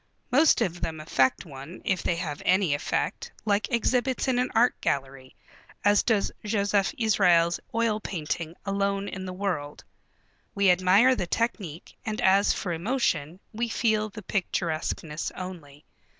[0.31, 4.73] Most of them affect one, if they have any effect, like exhibits in an art
[4.81, 5.35] gallery,
[5.85, 9.83] as does Josef Israels' oil painting, Alone in the World.
[10.55, 15.85] We admire the technique, and as for emotion, we feel the picturesqueness only.